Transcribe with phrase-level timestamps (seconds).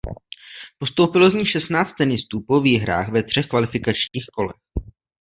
[0.77, 4.55] Postoupilo z ní šestnáct tenistů po výhrách ve třech kvalifikačních kolech.